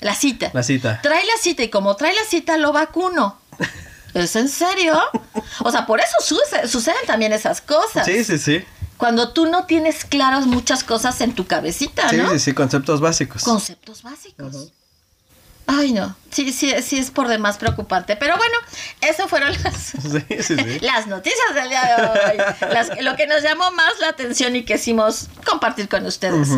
[0.00, 0.50] la cita.
[0.54, 1.00] La cita.
[1.02, 3.38] Trae la cita y como trae la cita lo vacuno.
[4.14, 4.98] ¿Es en serio?
[5.60, 8.06] O sea, por eso suce- suceden también esas cosas.
[8.06, 8.64] Sí, sí, sí.
[8.96, 12.30] Cuando tú no tienes claras muchas cosas en tu cabecita, Sí, ¿no?
[12.30, 13.42] sí, sí, conceptos básicos.
[13.44, 14.72] Conceptos básicos.
[15.72, 16.16] Ay, no.
[16.30, 18.16] Sí, sí, sí es por demás preocupante.
[18.16, 18.54] Pero bueno,
[19.00, 20.78] eso fueron las, Sí, sí, sí.
[20.80, 22.72] las noticias del día de hoy.
[22.72, 26.48] Las- lo que nos llamó más la atención y quisimos compartir con ustedes.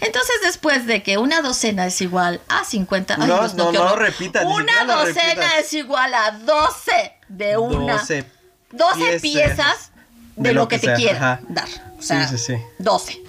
[0.00, 3.14] Entonces, después de que una docena es igual a 50...
[3.18, 7.56] ay, No, Dios, no, no lo repitas, ni Una docena es igual a 12 de
[7.58, 7.94] una...
[7.98, 8.24] 12
[8.72, 9.90] 12 piezas piezas
[10.36, 11.40] de, lo que, te sea, quiera ajá.
[11.48, 11.68] dar.
[11.98, 12.54] O Sí, sea, sí, sí.
[12.78, 13.20] 12.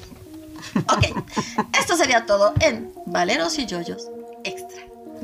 [0.89, 1.05] Ok,
[1.79, 4.07] esto sería todo en Valeros y Yoyos.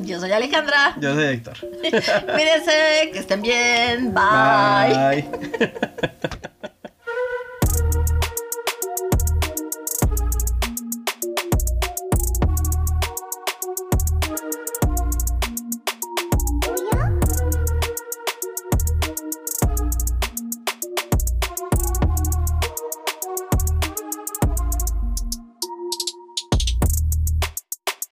[0.04, 0.96] Yo soy Alejandra.
[1.00, 1.58] Yo soy Héctor.
[1.60, 4.14] Cuídense, que estén bien.
[4.14, 5.24] Bye.
[5.30, 6.70] Bye.